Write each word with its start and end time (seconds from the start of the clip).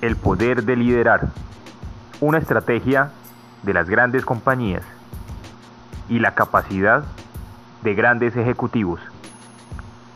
El 0.00 0.14
poder 0.14 0.62
de 0.62 0.76
liderar. 0.76 1.28
Una 2.20 2.38
estrategia 2.38 3.10
de 3.64 3.74
las 3.74 3.90
grandes 3.90 4.24
compañías 4.24 4.84
y 6.08 6.20
la 6.20 6.36
capacidad 6.36 7.02
de 7.82 7.94
grandes 7.94 8.36
ejecutivos. 8.36 9.00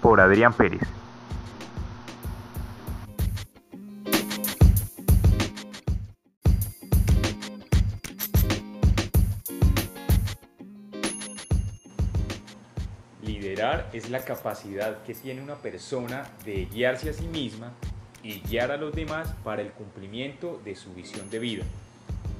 Por 0.00 0.20
Adrián 0.20 0.52
Pérez. 0.52 0.82
Liderar 13.20 13.90
es 13.92 14.10
la 14.10 14.24
capacidad 14.24 15.02
que 15.02 15.14
tiene 15.14 15.42
una 15.42 15.56
persona 15.56 16.22
de 16.44 16.66
guiarse 16.66 17.10
a 17.10 17.12
sí 17.12 17.26
misma 17.26 17.72
y 18.22 18.40
guiar 18.40 18.70
a 18.70 18.76
los 18.76 18.94
demás 18.94 19.34
para 19.44 19.62
el 19.62 19.72
cumplimiento 19.72 20.60
de 20.64 20.76
su 20.76 20.92
visión 20.94 21.28
de 21.30 21.38
vida. 21.38 21.64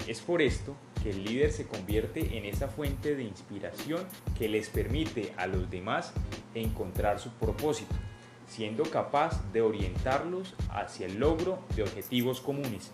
Es 0.06 0.20
por 0.20 0.42
esto 0.42 0.76
que 1.02 1.10
el 1.10 1.24
líder 1.24 1.52
se 1.52 1.66
convierte 1.66 2.36
en 2.38 2.44
esa 2.44 2.68
fuente 2.68 3.16
de 3.16 3.24
inspiración 3.24 4.04
que 4.38 4.48
les 4.48 4.68
permite 4.68 5.32
a 5.36 5.46
los 5.46 5.70
demás 5.70 6.12
encontrar 6.54 7.18
su 7.18 7.30
propósito, 7.30 7.94
siendo 8.46 8.84
capaz 8.84 9.52
de 9.52 9.62
orientarlos 9.62 10.54
hacia 10.70 11.06
el 11.06 11.18
logro 11.18 11.58
de 11.74 11.82
objetivos 11.82 12.40
comunes. 12.40 12.92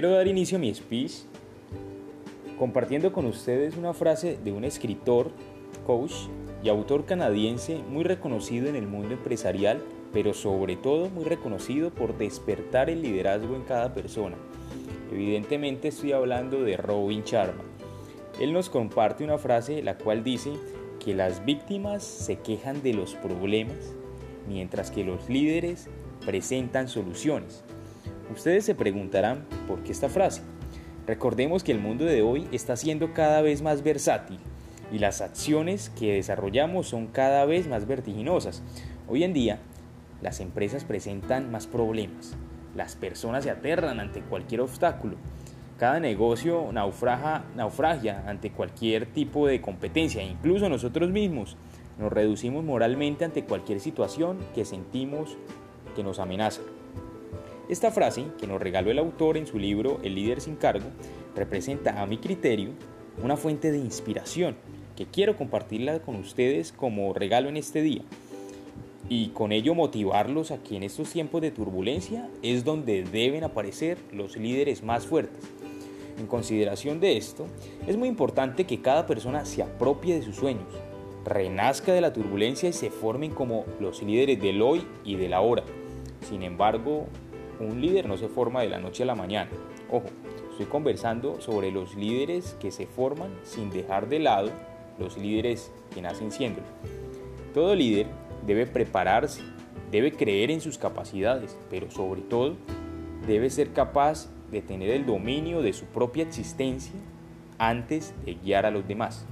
Quiero 0.00 0.16
dar 0.16 0.28
inicio 0.28 0.56
a 0.56 0.60
mi 0.60 0.74
speech 0.74 1.12
compartiendo 2.58 3.12
con 3.12 3.26
ustedes 3.26 3.76
una 3.76 3.92
frase 3.92 4.38
de 4.42 4.50
un 4.50 4.64
escritor, 4.64 5.30
coach 5.86 6.14
y 6.62 6.70
autor 6.70 7.04
canadiense 7.04 7.82
muy 7.86 8.04
reconocido 8.04 8.70
en 8.70 8.76
el 8.76 8.86
mundo 8.86 9.12
empresarial, 9.12 9.82
pero 10.10 10.32
sobre 10.32 10.76
todo 10.76 11.10
muy 11.10 11.24
reconocido 11.24 11.90
por 11.90 12.16
despertar 12.16 12.88
el 12.88 13.02
liderazgo 13.02 13.54
en 13.54 13.64
cada 13.64 13.92
persona. 13.92 14.36
Evidentemente 15.12 15.88
estoy 15.88 16.12
hablando 16.12 16.62
de 16.62 16.78
Robin 16.78 17.22
Sharma. 17.22 17.64
Él 18.40 18.54
nos 18.54 18.70
comparte 18.70 19.22
una 19.22 19.36
frase 19.36 19.82
la 19.82 19.98
cual 19.98 20.24
dice 20.24 20.52
que 20.98 21.14
las 21.14 21.44
víctimas 21.44 22.02
se 22.04 22.38
quejan 22.38 22.82
de 22.82 22.94
los 22.94 23.16
problemas, 23.16 23.92
mientras 24.48 24.90
que 24.90 25.04
los 25.04 25.28
líderes 25.28 25.88
presentan 26.24 26.88
soluciones. 26.88 27.62
Ustedes 28.32 28.64
se 28.64 28.74
preguntarán 28.74 29.44
por 29.66 29.82
qué 29.82 29.92
esta 29.92 30.08
frase. 30.08 30.42
Recordemos 31.06 31.64
que 31.64 31.72
el 31.72 31.80
mundo 31.80 32.04
de 32.04 32.22
hoy 32.22 32.46
está 32.52 32.76
siendo 32.76 33.12
cada 33.12 33.42
vez 33.42 33.62
más 33.62 33.82
versátil 33.82 34.38
y 34.92 34.98
las 34.98 35.20
acciones 35.20 35.90
que 35.90 36.14
desarrollamos 36.14 36.88
son 36.88 37.08
cada 37.08 37.44
vez 37.44 37.66
más 37.66 37.86
vertiginosas. 37.86 38.62
Hoy 39.08 39.24
en 39.24 39.32
día, 39.32 39.58
las 40.22 40.40
empresas 40.40 40.84
presentan 40.84 41.50
más 41.50 41.66
problemas. 41.66 42.36
Las 42.76 42.94
personas 42.94 43.42
se 43.44 43.50
aterran 43.50 43.98
ante 43.98 44.20
cualquier 44.20 44.60
obstáculo. 44.60 45.16
Cada 45.78 45.98
negocio 45.98 46.70
naufraga, 46.72 47.44
naufragia 47.56 48.22
ante 48.28 48.52
cualquier 48.52 49.06
tipo 49.06 49.48
de 49.48 49.60
competencia. 49.60 50.22
Incluso 50.22 50.68
nosotros 50.68 51.10
mismos 51.10 51.56
nos 51.98 52.12
reducimos 52.12 52.62
moralmente 52.62 53.24
ante 53.24 53.44
cualquier 53.44 53.80
situación 53.80 54.38
que 54.54 54.64
sentimos 54.64 55.36
que 55.96 56.04
nos 56.04 56.18
amenaza. 56.18 56.60
Esta 57.70 57.92
frase, 57.92 58.24
que 58.36 58.48
nos 58.48 58.60
regaló 58.60 58.90
el 58.90 58.98
autor 58.98 59.36
en 59.36 59.46
su 59.46 59.56
libro 59.56 60.00
El 60.02 60.16
líder 60.16 60.40
sin 60.40 60.56
cargo, 60.56 60.86
representa 61.36 62.02
a 62.02 62.06
mi 62.06 62.18
criterio 62.18 62.70
una 63.22 63.36
fuente 63.36 63.70
de 63.70 63.78
inspiración 63.78 64.56
que 64.96 65.06
quiero 65.06 65.36
compartirla 65.36 66.00
con 66.00 66.16
ustedes 66.16 66.72
como 66.72 67.14
regalo 67.14 67.48
en 67.48 67.56
este 67.56 67.80
día 67.80 68.02
y 69.08 69.28
con 69.28 69.52
ello 69.52 69.76
motivarlos 69.76 70.50
a 70.50 70.60
que 70.60 70.76
en 70.76 70.82
estos 70.82 71.10
tiempos 71.10 71.42
de 71.42 71.52
turbulencia 71.52 72.28
es 72.42 72.64
donde 72.64 73.04
deben 73.04 73.44
aparecer 73.44 73.98
los 74.12 74.36
líderes 74.36 74.82
más 74.82 75.06
fuertes. 75.06 75.44
En 76.18 76.26
consideración 76.26 76.98
de 76.98 77.16
esto, 77.16 77.46
es 77.86 77.96
muy 77.96 78.08
importante 78.08 78.64
que 78.64 78.82
cada 78.82 79.06
persona 79.06 79.44
se 79.44 79.62
apropie 79.62 80.16
de 80.16 80.22
sus 80.22 80.34
sueños, 80.34 80.74
renazca 81.24 81.92
de 81.92 82.00
la 82.00 82.12
turbulencia 82.12 82.68
y 82.68 82.72
se 82.72 82.90
formen 82.90 83.30
como 83.30 83.64
los 83.78 84.02
líderes 84.02 84.42
del 84.42 84.60
hoy 84.60 84.84
y 85.04 85.14
del 85.14 85.34
ahora. 85.34 85.62
Sin 86.28 86.42
embargo, 86.42 87.06
un 87.64 87.80
líder 87.80 88.08
no 88.08 88.16
se 88.16 88.28
forma 88.28 88.62
de 88.62 88.68
la 88.68 88.78
noche 88.78 89.02
a 89.02 89.06
la 89.06 89.14
mañana. 89.14 89.50
Ojo, 89.90 90.06
estoy 90.50 90.66
conversando 90.66 91.40
sobre 91.40 91.70
los 91.70 91.94
líderes 91.94 92.56
que 92.60 92.70
se 92.70 92.86
forman 92.86 93.30
sin 93.42 93.70
dejar 93.70 94.08
de 94.08 94.18
lado 94.18 94.50
los 94.98 95.16
líderes 95.16 95.72
que 95.92 96.02
nacen 96.02 96.30
siendo. 96.30 96.60
Todo 97.54 97.74
líder 97.74 98.06
debe 98.46 98.66
prepararse, 98.66 99.42
debe 99.90 100.12
creer 100.12 100.50
en 100.50 100.60
sus 100.60 100.78
capacidades, 100.78 101.58
pero 101.68 101.90
sobre 101.90 102.20
todo 102.20 102.56
debe 103.26 103.50
ser 103.50 103.72
capaz 103.72 104.28
de 104.50 104.62
tener 104.62 104.90
el 104.90 105.06
dominio 105.06 105.62
de 105.62 105.72
su 105.72 105.86
propia 105.86 106.24
existencia 106.24 106.94
antes 107.58 108.14
de 108.24 108.34
guiar 108.34 108.66
a 108.66 108.70
los 108.70 108.86
demás. 108.86 109.26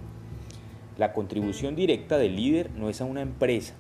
La 0.97 1.13
contribución 1.13 1.77
directa 1.77 2.19
del 2.19 2.37
líder 2.37 2.71
no 2.73 2.89
es 2.89 3.01
a 3.01 3.05
una 3.05 3.23
empresa 3.23 3.75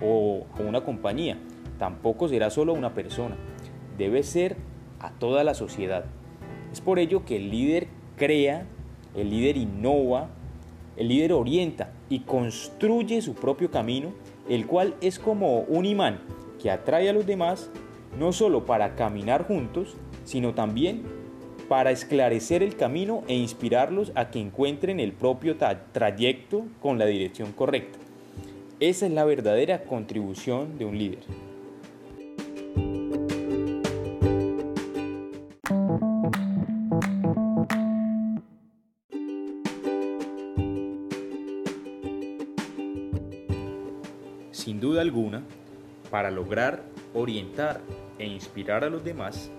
o 0.00 0.46
a 0.58 0.62
una 0.62 0.82
compañía, 0.82 1.38
tampoco 1.78 2.28
será 2.28 2.50
solo 2.50 2.72
a 2.72 2.78
una 2.78 2.94
persona, 2.94 3.36
debe 3.96 4.22
ser 4.22 4.56
a 5.00 5.10
toda 5.10 5.44
la 5.44 5.54
sociedad. 5.54 6.04
Es 6.72 6.80
por 6.80 6.98
ello 6.98 7.24
que 7.24 7.36
el 7.36 7.50
líder 7.50 7.88
crea, 8.16 8.66
el 9.14 9.30
líder 9.30 9.56
innova, 9.56 10.28
el 10.96 11.08
líder 11.08 11.32
orienta 11.32 11.92
y 12.08 12.20
construye 12.20 13.20
su 13.22 13.34
propio 13.34 13.70
camino, 13.70 14.12
el 14.48 14.66
cual 14.66 14.94
es 15.00 15.18
como 15.18 15.60
un 15.60 15.84
imán 15.84 16.20
que 16.60 16.70
atrae 16.70 17.08
a 17.08 17.12
los 17.12 17.26
demás 17.26 17.70
no 18.18 18.32
solo 18.32 18.64
para 18.64 18.94
caminar 18.94 19.46
juntos, 19.46 19.94
sino 20.24 20.54
también 20.54 21.02
para 21.68 21.90
esclarecer 21.90 22.62
el 22.62 22.76
camino 22.76 23.22
e 23.26 23.34
inspirarlos 23.34 24.12
a 24.14 24.30
que 24.30 24.40
encuentren 24.40 25.00
el 25.00 25.12
propio 25.12 25.56
trayecto 25.92 26.64
con 26.80 26.98
la 26.98 27.06
dirección 27.06 27.52
correcta. 27.52 27.98
Esa 28.78 29.06
es 29.06 29.12
la 29.12 29.24
verdadera 29.24 29.84
contribución 29.84 30.78
de 30.78 30.84
un 30.84 30.98
líder. 30.98 31.45
Alguna, 45.00 45.42
para 46.10 46.30
lograr 46.30 46.82
orientar 47.14 47.80
e 48.18 48.26
inspirar 48.26 48.84
a 48.84 48.90
los 48.90 49.04
demás, 49.04 49.50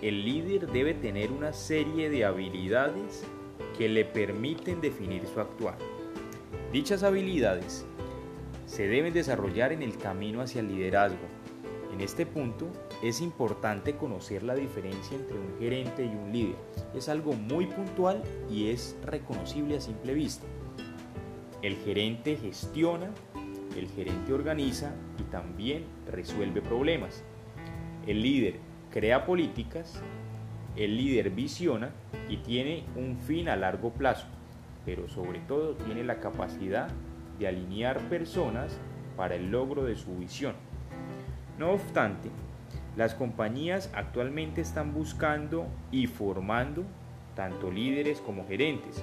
el 0.00 0.24
líder 0.24 0.66
debe 0.66 0.94
tener 0.94 1.30
una 1.30 1.52
serie 1.52 2.10
de 2.10 2.24
habilidades 2.24 3.24
que 3.78 3.88
le 3.88 4.04
permiten 4.04 4.80
definir 4.80 5.26
su 5.26 5.40
actuar. 5.40 5.76
Dichas 6.72 7.02
habilidades 7.02 7.84
se 8.66 8.88
deben 8.88 9.12
desarrollar 9.12 9.72
en 9.72 9.82
el 9.82 9.96
camino 9.98 10.40
hacia 10.40 10.60
el 10.60 10.68
liderazgo. 10.68 11.26
En 11.92 12.00
este 12.00 12.24
punto 12.24 12.68
es 13.02 13.20
importante 13.20 13.96
conocer 13.96 14.42
la 14.42 14.54
diferencia 14.54 15.16
entre 15.16 15.38
un 15.38 15.58
gerente 15.58 16.04
y 16.04 16.08
un 16.08 16.32
líder. 16.32 16.56
Es 16.94 17.08
algo 17.08 17.34
muy 17.34 17.66
puntual 17.66 18.22
y 18.50 18.70
es 18.70 18.96
reconocible 19.04 19.76
a 19.76 19.80
simple 19.80 20.14
vista. 20.14 20.46
El 21.60 21.76
gerente 21.76 22.36
gestiona 22.36 23.10
el 23.76 23.88
gerente 23.88 24.32
organiza 24.32 24.92
y 25.18 25.22
también 25.24 25.84
resuelve 26.10 26.60
problemas. 26.60 27.24
El 28.06 28.22
líder 28.22 28.56
crea 28.90 29.24
políticas, 29.24 30.02
el 30.76 30.96
líder 30.96 31.30
visiona 31.30 31.90
y 32.28 32.38
tiene 32.38 32.84
un 32.96 33.18
fin 33.18 33.48
a 33.48 33.56
largo 33.56 33.90
plazo, 33.90 34.26
pero 34.84 35.08
sobre 35.08 35.40
todo 35.40 35.74
tiene 35.74 36.04
la 36.04 36.20
capacidad 36.20 36.88
de 37.38 37.48
alinear 37.48 37.98
personas 38.08 38.78
para 39.16 39.34
el 39.34 39.50
logro 39.50 39.84
de 39.84 39.96
su 39.96 40.16
visión. 40.16 40.54
No 41.58 41.72
obstante, 41.72 42.30
las 42.96 43.14
compañías 43.14 43.90
actualmente 43.94 44.60
están 44.60 44.92
buscando 44.92 45.66
y 45.90 46.06
formando 46.06 46.84
tanto 47.34 47.70
líderes 47.70 48.20
como 48.20 48.46
gerentes, 48.46 49.02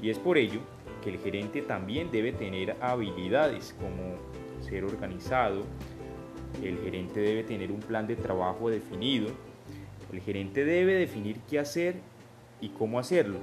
y 0.00 0.10
es 0.10 0.18
por 0.18 0.38
ello 0.38 0.60
el 1.06 1.18
gerente 1.18 1.62
también 1.62 2.10
debe 2.10 2.32
tener 2.32 2.76
habilidades 2.80 3.74
como 3.78 4.16
ser 4.62 4.84
organizado, 4.84 5.62
el 6.62 6.78
gerente 6.78 7.20
debe 7.20 7.44
tener 7.44 7.70
un 7.70 7.80
plan 7.80 8.06
de 8.06 8.16
trabajo 8.16 8.70
definido, 8.70 9.28
el 10.12 10.20
gerente 10.20 10.64
debe 10.64 10.94
definir 10.94 11.38
qué 11.48 11.58
hacer 11.58 11.96
y 12.60 12.70
cómo 12.70 12.98
hacerlo. 12.98 13.38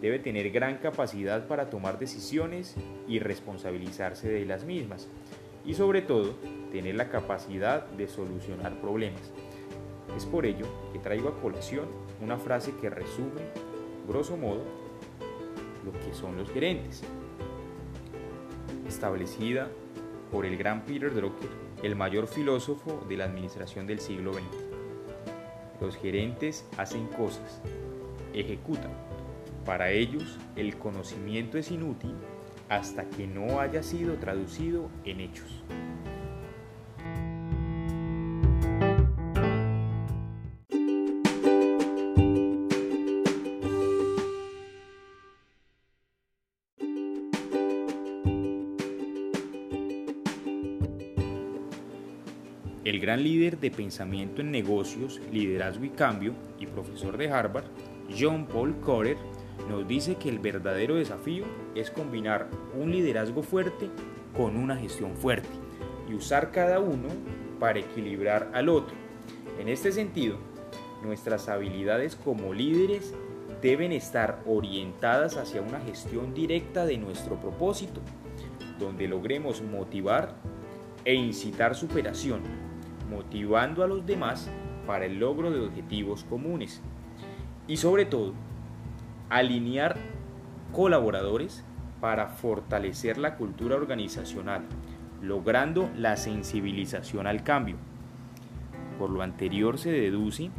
Debe 0.00 0.18
tener 0.18 0.50
gran 0.50 0.78
capacidad 0.78 1.46
para 1.46 1.70
tomar 1.70 1.98
decisiones 1.98 2.74
y 3.06 3.20
responsabilizarse 3.20 4.28
de 4.28 4.44
las 4.44 4.64
mismas. 4.64 5.08
Y 5.64 5.74
sobre 5.74 6.02
todo, 6.02 6.34
tener 6.72 6.96
la 6.96 7.08
capacidad 7.08 7.86
de 7.90 8.08
solucionar 8.08 8.80
problemas. 8.80 9.32
Es 10.16 10.26
por 10.26 10.44
ello 10.46 10.66
que 10.92 10.98
traigo 10.98 11.28
a 11.28 11.40
colación 11.40 11.86
una 12.20 12.36
frase 12.36 12.72
que 12.80 12.90
resume 12.90 13.42
grosso 14.06 14.36
modo, 14.36 14.62
lo 15.86 15.92
que 15.92 16.12
son 16.12 16.36
los 16.36 16.50
gerentes, 16.50 17.02
establecida 18.86 19.70
por 20.30 20.44
el 20.44 20.56
gran 20.56 20.84
Peter 20.84 21.14
Drucker, 21.14 21.48
el 21.82 21.94
mayor 21.94 22.26
filósofo 22.26 23.04
de 23.08 23.16
la 23.16 23.24
administración 23.24 23.86
del 23.86 24.00
siglo 24.00 24.34
XX. 24.34 24.42
Los 25.80 25.96
gerentes 25.96 26.66
hacen 26.76 27.06
cosas, 27.06 27.60
ejecutan. 28.34 28.90
Para 29.64 29.90
ellos, 29.90 30.38
el 30.56 30.76
conocimiento 30.76 31.58
es 31.58 31.70
inútil 31.70 32.14
hasta 32.68 33.08
que 33.08 33.26
no 33.26 33.60
haya 33.60 33.82
sido 33.82 34.14
traducido 34.14 34.90
en 35.04 35.20
hechos. 35.20 35.62
El 52.86 53.00
gran 53.00 53.24
líder 53.24 53.58
de 53.58 53.72
pensamiento 53.72 54.42
en 54.42 54.52
negocios, 54.52 55.20
liderazgo 55.32 55.84
y 55.84 55.88
cambio 55.88 56.34
y 56.60 56.68
profesor 56.68 57.16
de 57.16 57.28
Harvard, 57.28 57.64
John 58.16 58.46
Paul 58.46 58.78
Corer, 58.78 59.16
nos 59.68 59.88
dice 59.88 60.14
que 60.14 60.28
el 60.28 60.38
verdadero 60.38 60.94
desafío 60.94 61.46
es 61.74 61.90
combinar 61.90 62.48
un 62.80 62.92
liderazgo 62.92 63.42
fuerte 63.42 63.90
con 64.36 64.56
una 64.56 64.76
gestión 64.76 65.16
fuerte 65.16 65.48
y 66.08 66.14
usar 66.14 66.52
cada 66.52 66.78
uno 66.78 67.08
para 67.58 67.80
equilibrar 67.80 68.52
al 68.54 68.68
otro. 68.68 68.94
En 69.58 69.68
este 69.68 69.90
sentido, 69.90 70.36
nuestras 71.02 71.48
habilidades 71.48 72.14
como 72.14 72.54
líderes 72.54 73.12
deben 73.62 73.90
estar 73.90 74.44
orientadas 74.46 75.36
hacia 75.38 75.60
una 75.60 75.80
gestión 75.80 76.34
directa 76.34 76.86
de 76.86 76.98
nuestro 76.98 77.34
propósito, 77.34 78.00
donde 78.78 79.08
logremos 79.08 79.60
motivar 79.60 80.36
e 81.04 81.14
incitar 81.14 81.74
superación 81.74 82.65
motivando 83.10 83.82
a 83.82 83.86
los 83.86 84.04
demás 84.06 84.50
para 84.86 85.06
el 85.06 85.18
logro 85.18 85.50
de 85.50 85.60
objetivos 85.60 86.24
comunes. 86.24 86.82
Y 87.66 87.76
sobre 87.78 88.04
todo, 88.04 88.32
alinear 89.28 89.96
colaboradores 90.72 91.64
para 92.00 92.28
fortalecer 92.28 93.18
la 93.18 93.36
cultura 93.36 93.76
organizacional, 93.76 94.62
logrando 95.20 95.90
la 95.96 96.16
sensibilización 96.16 97.26
al 97.26 97.42
cambio. 97.42 97.76
Por 98.98 99.10
lo 99.10 99.22
anterior 99.22 99.78
se 99.78 99.90
deduce 99.90 100.50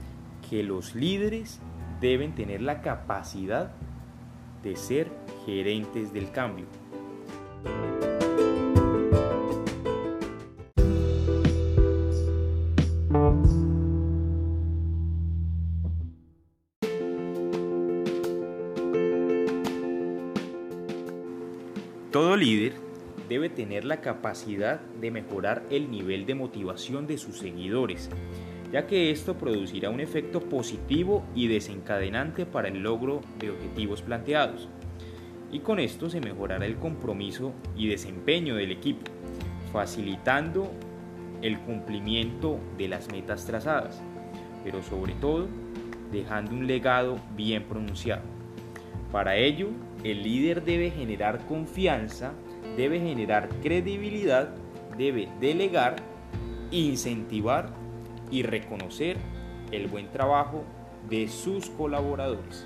que 0.50 0.64
los 0.64 0.96
líderes 0.96 1.60
deben 2.00 2.36
tener 2.36 2.62
la 2.62 2.82
capacidad 2.82 3.72
de 4.64 4.76
ser 4.76 5.10
gerentes 5.46 6.14
del 6.14 6.32
cambio. 6.32 6.66
Líder 22.38 22.74
debe 23.28 23.50
tener 23.50 23.84
la 23.84 24.00
capacidad 24.00 24.80
de 25.02 25.12
mejorar 25.12 25.64
el 25.70 25.90
nivel 25.90 26.26
de 26.26 26.36
motivación 26.36 27.08
de 27.08 27.18
sus 27.18 27.40
seguidores, 27.40 28.10
ya 28.72 28.86
que 28.86 29.12
esto 29.12 29.38
producirá 29.38 29.90
un 29.90 30.00
efecto 30.00 30.42
positivo 30.42 31.26
y 31.36 31.48
desencadenante 31.48 32.46
para 32.46 32.68
el 32.68 32.84
logro 32.84 33.22
de 33.40 33.50
objetivos 33.50 34.02
planteados. 34.02 34.70
Y 35.52 35.60
con 35.60 35.80
esto 35.80 36.10
se 36.10 36.22
mejorará 36.22 36.66
el 36.66 36.78
compromiso 36.78 37.54
y 37.76 37.88
desempeño 37.88 38.56
del 38.56 38.72
equipo, 38.72 39.10
facilitando 39.74 40.72
el 41.42 41.60
cumplimiento 41.60 42.60
de 42.78 42.88
las 42.88 43.12
metas 43.12 43.46
trazadas, 43.46 44.02
pero 44.64 44.84
sobre 44.84 45.14
todo 45.14 45.48
dejando 46.12 46.52
un 46.52 46.68
legado 46.68 47.20
bien 47.36 47.64
pronunciado. 47.64 48.24
Para 49.12 49.38
ello, 49.38 49.70
el 50.12 50.24
líder 50.24 50.64
debe 50.64 50.90
generar 50.90 51.46
confianza, 51.48 52.32
debe 52.78 53.00
generar 53.00 53.50
credibilidad, 53.62 54.56
debe 54.98 55.28
delegar, 55.42 55.98
incentivar 56.72 57.74
y 58.32 58.44
reconocer 58.44 59.18
el 59.72 59.88
buen 59.88 60.10
trabajo 60.12 60.64
de 61.10 61.28
sus 61.28 61.70
colaboradores. 61.70 62.66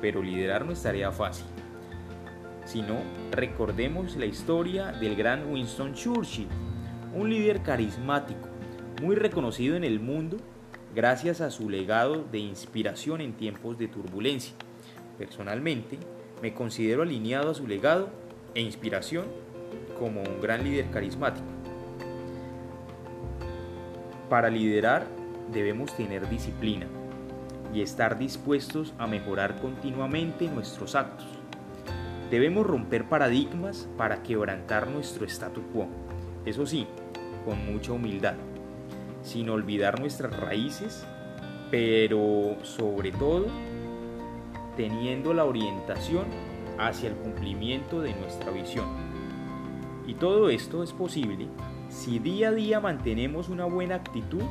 Pero 0.00 0.22
liderar 0.22 0.64
no 0.64 0.72
es 0.72 0.82
tarea 0.82 1.10
fácil. 1.10 1.46
Sino 2.64 2.96
recordemos 3.32 4.16
la 4.16 4.26
historia 4.26 4.92
del 4.92 5.16
gran 5.16 5.50
Winston 5.50 5.94
Churchill, 5.94 6.48
un 7.12 7.28
líder 7.28 7.62
carismático, 7.62 8.48
muy 9.02 9.16
reconocido 9.16 9.76
en 9.76 9.84
el 9.84 9.98
mundo 9.98 10.36
gracias 10.94 11.40
a 11.40 11.50
su 11.50 11.68
legado 11.68 12.24
de 12.30 12.38
inspiración 12.38 13.20
en 13.20 13.32
tiempos 13.32 13.76
de 13.78 13.88
turbulencia. 13.88 14.54
Personalmente, 15.18 15.98
me 16.42 16.52
considero 16.52 17.02
alineado 17.02 17.50
a 17.50 17.54
su 17.54 17.66
legado 17.66 18.08
e 18.54 18.60
inspiración 18.60 19.24
como 19.98 20.22
un 20.22 20.40
gran 20.40 20.64
líder 20.64 20.90
carismático. 20.90 21.46
Para 24.28 24.50
liderar 24.50 25.06
debemos 25.52 25.94
tener 25.96 26.28
disciplina 26.28 26.86
y 27.72 27.82
estar 27.82 28.18
dispuestos 28.18 28.94
a 28.98 29.06
mejorar 29.06 29.60
continuamente 29.60 30.48
nuestros 30.48 30.94
actos. 30.94 31.26
Debemos 32.30 32.66
romper 32.66 33.04
paradigmas 33.08 33.88
para 33.96 34.22
quebrantar 34.22 34.88
nuestro 34.88 35.26
statu 35.26 35.62
quo. 35.72 35.88
Eso 36.46 36.66
sí, 36.66 36.86
con 37.44 37.64
mucha 37.66 37.92
humildad, 37.92 38.34
sin 39.22 39.50
olvidar 39.50 40.00
nuestras 40.00 40.36
raíces, 40.36 41.04
pero 41.70 42.56
sobre 42.62 43.12
todo 43.12 43.46
teniendo 44.76 45.34
la 45.34 45.44
orientación 45.44 46.24
hacia 46.78 47.08
el 47.08 47.14
cumplimiento 47.16 48.00
de 48.00 48.14
nuestra 48.14 48.50
visión. 48.50 48.86
Y 50.06 50.14
todo 50.14 50.50
esto 50.50 50.82
es 50.82 50.92
posible 50.92 51.48
si 51.88 52.18
día 52.18 52.48
a 52.48 52.52
día 52.52 52.80
mantenemos 52.80 53.48
una 53.48 53.66
buena 53.66 53.94
actitud 53.94 54.42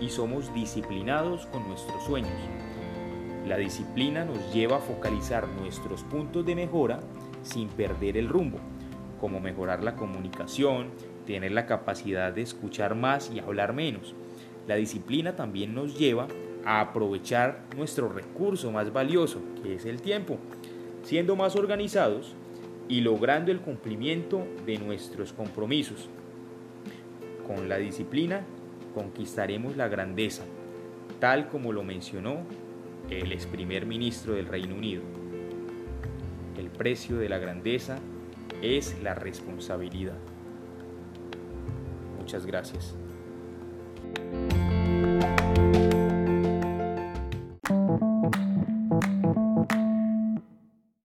y 0.00 0.08
somos 0.08 0.52
disciplinados 0.54 1.46
con 1.46 1.68
nuestros 1.68 2.02
sueños. 2.04 2.32
La 3.46 3.56
disciplina 3.58 4.24
nos 4.24 4.52
lleva 4.52 4.78
a 4.78 4.80
focalizar 4.80 5.46
nuestros 5.46 6.02
puntos 6.04 6.44
de 6.44 6.56
mejora 6.56 7.00
sin 7.42 7.68
perder 7.68 8.16
el 8.16 8.28
rumbo, 8.28 8.58
como 9.20 9.40
mejorar 9.40 9.84
la 9.84 9.94
comunicación, 9.94 10.88
tener 11.26 11.52
la 11.52 11.66
capacidad 11.66 12.32
de 12.32 12.42
escuchar 12.42 12.94
más 12.94 13.30
y 13.32 13.40
hablar 13.40 13.72
menos. 13.72 14.14
La 14.66 14.74
disciplina 14.74 15.36
también 15.36 15.74
nos 15.74 15.96
lleva 15.98 16.26
a 16.66 16.80
aprovechar 16.80 17.62
nuestro 17.76 18.08
recurso 18.08 18.72
más 18.72 18.92
valioso, 18.92 19.40
que 19.62 19.76
es 19.76 19.86
el 19.86 20.02
tiempo, 20.02 20.36
siendo 21.04 21.36
más 21.36 21.54
organizados 21.54 22.34
y 22.88 23.00
logrando 23.00 23.52
el 23.52 23.60
cumplimiento 23.60 24.44
de 24.66 24.76
nuestros 24.78 25.32
compromisos. 25.32 26.08
Con 27.46 27.68
la 27.68 27.78
disciplina 27.78 28.44
conquistaremos 28.94 29.76
la 29.76 29.86
grandeza, 29.86 30.42
tal 31.20 31.48
como 31.48 31.72
lo 31.72 31.84
mencionó 31.84 32.38
el 33.10 33.30
ex 33.30 33.46
primer 33.46 33.86
ministro 33.86 34.34
del 34.34 34.46
Reino 34.46 34.74
Unido. 34.74 35.02
El 36.58 36.70
precio 36.70 37.16
de 37.16 37.28
la 37.28 37.38
grandeza 37.38 37.98
es 38.60 39.00
la 39.02 39.14
responsabilidad. 39.14 40.16
Muchas 42.18 42.44
gracias. 42.44 42.96